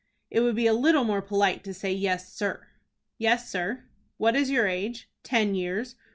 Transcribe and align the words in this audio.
"It 0.31 0.39
would 0.39 0.55
be 0.55 0.65
a 0.65 0.73
little 0.73 1.03
more 1.03 1.21
polite 1.21 1.63
to 1.63 1.75
say 1.75 1.93
'Yes 1.93 2.33
sir.'" 2.33 2.65
"Yes, 3.19 3.47
sir." 3.51 3.83
"What 4.17 4.35
is 4.35 4.49
your 4.49 4.67
age?" 4.67 5.07
"Ten 5.21 5.53
years." 5.53 5.93